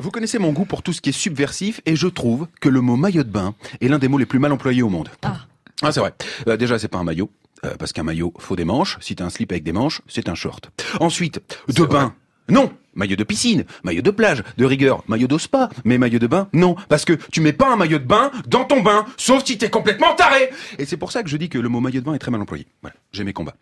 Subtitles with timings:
[0.00, 2.80] Vous connaissez mon goût pour tout ce qui est subversif et je trouve que le
[2.80, 5.10] mot maillot de bain est l'un des mots les plus mal employés au monde.
[5.22, 5.36] Ah.
[5.82, 6.14] Ah, c'est vrai.
[6.48, 7.30] Euh, déjà, c'est pas un maillot.
[7.64, 8.96] euh, parce qu'un maillot, faut des manches.
[9.02, 10.70] Si t'as un slip avec des manches, c'est un short.
[11.00, 12.14] Ensuite, de bain.
[12.48, 16.26] Non, maillot de piscine, maillot de plage, de rigueur, maillot de spa, mais maillot de
[16.26, 19.44] bain, non, parce que tu mets pas un maillot de bain dans ton bain, sauf
[19.44, 20.50] si t'es complètement taré.
[20.78, 22.30] Et c'est pour ça que je dis que le mot maillot de bain est très
[22.32, 22.66] mal employé.
[22.82, 23.54] Voilà, j'ai mes combats.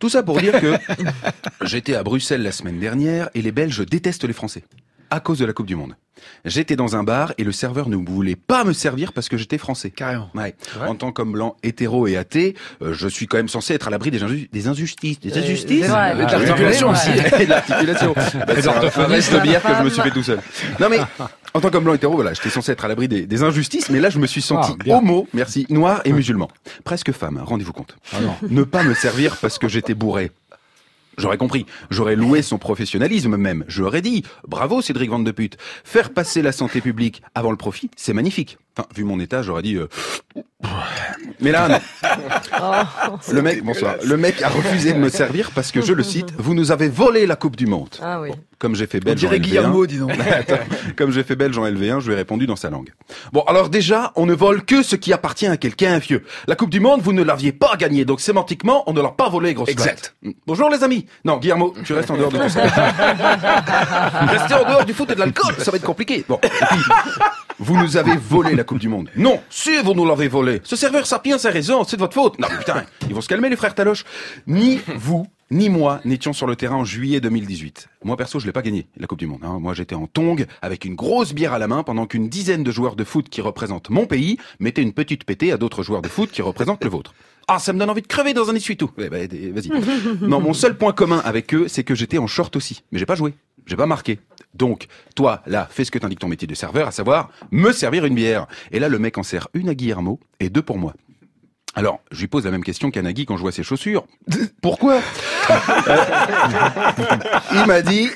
[0.00, 0.74] Tout ça pour dire que
[1.64, 4.64] j'étais à Bruxelles la semaine dernière et les Belges détestent les Français
[5.12, 5.94] à cause de la Coupe du Monde.
[6.44, 9.58] J'étais dans un bar et le serveur ne voulait pas me servir parce que j'étais
[9.58, 9.90] français.
[9.90, 10.30] Carrément.
[10.34, 10.54] Ouais.
[10.86, 13.90] En tant qu'homme blanc, hétéro et athée, euh, je suis quand même censé être à
[13.90, 15.18] l'abri des, inju- des injustices.
[15.20, 16.12] Des injustices c'est vrai.
[16.12, 16.94] Et de l'articulation Ouais.
[16.94, 17.46] aussi.
[17.46, 18.14] L'articulation.
[18.46, 20.38] Bah, c'est un, reste de bière que je me suis fait tout seul.
[20.80, 21.00] Non mais,
[21.54, 23.98] en tant qu'homme blanc hétéro, voilà, j'étais censé être à l'abri des, des injustices, mais
[24.00, 26.48] là je me suis senti Ah, homo, merci, noir et musulman.
[26.84, 27.96] Presque femme, hein, rendez-vous compte.
[28.48, 30.30] Ne pas me servir parce que j'étais bourré.
[31.18, 31.66] J'aurais compris.
[31.90, 33.64] J'aurais loué son professionnalisme même.
[33.68, 35.58] J'aurais dit, bravo Cédric Van de Pute.
[35.84, 38.58] Faire passer la santé publique avant le profit, c'est magnifique.
[38.76, 39.88] Enfin, vu mon état, j'aurais dit, euh,
[41.40, 41.78] mais là, non.
[42.60, 43.32] Oh.
[43.32, 43.94] Le mec, bonsoir.
[44.04, 46.88] Le mec a refusé de me servir parce que, je le cite, vous nous avez
[46.88, 47.88] volé la Coupe du Monde.
[48.00, 48.30] Ah oui.
[48.58, 49.40] Comme j'ai fait On belge en dirait LV1.
[49.40, 50.12] Guillermo, dis donc.
[50.30, 50.54] Attends,
[50.96, 52.92] Comme j'ai fait belge en LV1, je lui ai répondu dans sa langue.
[53.32, 56.22] Bon, alors déjà, on ne vole que ce qui appartient à quelqu'un vieux.
[56.46, 59.28] La Coupe du Monde, vous ne l'aviez pas gagnée, donc sémantiquement, on ne l'a pas
[59.28, 60.14] volée, grosse Exact.
[60.22, 60.34] vache.
[60.46, 61.06] Bonjour les amis.
[61.24, 62.62] Non, Guillermo, tu restes en dehors de tout ça.
[64.28, 66.24] Rester en dehors du foot et de l'alcool, ça va être compliqué.
[66.28, 66.78] Bon, et puis,
[67.62, 69.08] vous nous avez volé la Coupe du Monde.
[69.16, 70.60] Non, si vous nous l'avez volé.
[70.64, 72.38] Ce serveur sapiens a raison, c'est de votre faute.
[72.40, 74.04] Non, putain, ils vont se calmer les frères Taloche.
[74.48, 77.88] Ni vous, ni moi n'étions sur le terrain en juillet 2018.
[78.04, 79.42] Moi perso, je l'ai pas gagné la Coupe du Monde.
[79.44, 79.58] hein.
[79.60, 82.70] Moi, j'étais en tong avec une grosse bière à la main pendant qu'une dizaine de
[82.72, 86.08] joueurs de foot qui représentent mon pays mettaient une petite pétée à d'autres joueurs de
[86.08, 87.14] foot qui représentent le vôtre.
[87.48, 88.90] Ah, ça me donne envie de crever dans un essuie-tout.
[88.98, 89.70] Eh ben, eh, vas-y.
[90.20, 92.82] Non, mon seul point commun avec eux, c'est que j'étais en short aussi.
[92.92, 93.34] Mais j'ai pas joué.
[93.66, 94.18] J'ai pas marqué.
[94.54, 98.04] Donc, toi, là, fais ce que t'indique ton métier de serveur, à savoir, me servir
[98.04, 98.46] une bière.
[98.70, 100.94] Et là, le mec en sert une à Guillermo et deux pour moi.
[101.74, 104.06] Alors, je lui pose la même question qu'à Nagui quand je vois ses chaussures.
[104.60, 105.00] Pourquoi?
[105.88, 105.96] Euh,
[107.52, 108.08] Il m'a dit,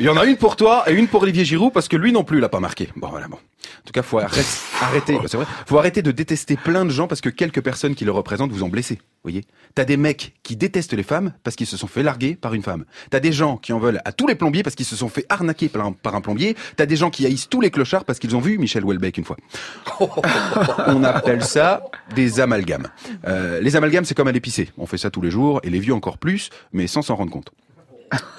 [0.00, 2.12] il y en a une pour toi et une pour Olivier Giroud parce que lui
[2.12, 2.88] non plus l'a pas marqué.
[2.96, 3.36] Bon voilà bon.
[3.36, 4.46] En tout cas, faut arrêter,
[4.80, 8.04] arrêter, c'est vrai, faut arrêter de détester plein de gens parce que quelques personnes qui
[8.04, 8.94] le représentent vous ont blessé.
[8.94, 9.44] Vous voyez
[9.74, 12.62] T'as des mecs qui détestent les femmes parce qu'ils se sont fait larguer par une
[12.62, 12.84] femme.
[13.10, 15.26] T'as des gens qui en veulent à tous les plombiers parce qu'ils se sont fait
[15.28, 16.56] arnaquer par un, par un plombier.
[16.76, 19.24] T'as des gens qui haïssent tous les clochards parce qu'ils ont vu Michel Houellebecq une
[19.24, 19.36] fois.
[20.86, 22.88] On appelle ça des amalgames.
[23.26, 24.70] Euh, les amalgames, c'est comme à l'épicé.
[24.78, 27.32] On fait ça tous les jours, et les vieux encore plus, mais sans s'en rendre
[27.32, 27.52] compte.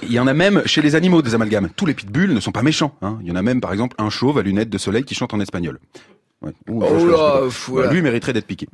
[0.03, 1.69] Il y en a même chez les animaux des amalgames.
[1.75, 2.95] Tous les pitbulls ne sont pas méchants.
[3.01, 3.17] Hein.
[3.22, 5.34] Il y en a même, par exemple, un chauve à lunettes de soleil qui chante
[5.34, 5.79] en espagnol.
[6.41, 6.51] Ouais.
[6.69, 7.89] Ouh, Oh là, fou, là.
[7.89, 8.67] lui mériterait d'être piqué.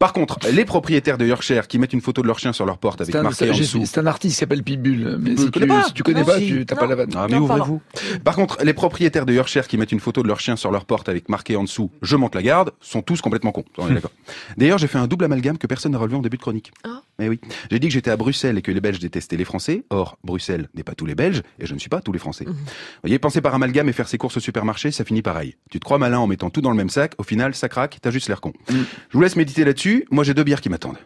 [0.00, 2.78] Par contre, les propriétaires de Yorkshire qui mettent une photo de leur chien sur leur
[2.78, 3.84] porte avec un, marqué en dessous.
[3.86, 5.18] c'est un artiste qui s'appelle Pitbull.
[5.20, 5.82] Mais si connais tu, pas.
[5.84, 6.46] si tu connais Non, pas, si.
[6.48, 7.10] tu t'as pas la vanne.
[7.14, 7.80] Ah mais ouvrez-vous.
[8.24, 10.84] Par contre, les propriétaires de Yorkshire qui mettent une photo de leur chien sur leur
[10.84, 13.64] porte avec marqué en dessous "Je monte la garde" sont tous complètement cons.
[14.56, 16.72] D'ailleurs, j'ai fait un double amalgame que personne n'a relevé en début de chronique.
[16.82, 17.02] Ah.
[17.22, 17.38] Mais oui,
[17.70, 19.84] j'ai dit que j'étais à Bruxelles et que les Belges détestaient les Français.
[19.90, 22.44] Or, Bruxelles n'est pas tous les Belges et je ne suis pas tous les Français.
[22.44, 22.54] Vous
[23.04, 25.54] voyez, penser par amalgame et faire ses courses au supermarché, ça finit pareil.
[25.70, 27.98] Tu te crois malin en mettant tout dans le même sac, au final, ça craque,
[28.02, 28.52] t'as juste l'air con.
[28.68, 28.74] Je
[29.12, 30.04] vous laisse méditer là-dessus.
[30.10, 30.98] Moi, j'ai deux bières qui m'attendent.